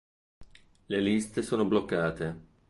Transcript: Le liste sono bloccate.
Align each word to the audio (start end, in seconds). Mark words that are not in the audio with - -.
Le 0.87 0.99
liste 0.99 1.43
sono 1.43 1.63
bloccate. 1.65 2.47